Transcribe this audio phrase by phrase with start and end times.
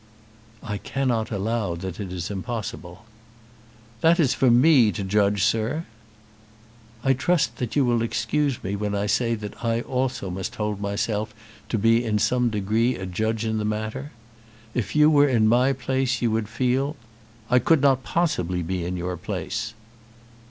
[0.63, 3.05] "I cannot allow that it is impossible."
[4.01, 5.85] "That is for me to judge, sir."
[7.03, 10.81] "I trust that you will excuse me when I say that I also must hold
[10.81, 11.35] myself
[11.69, 14.09] to be in some degree a judge in the matter.
[14.73, 16.95] If you were in my place, you would feel"
[17.51, 19.75] "I could not possibly be in your place."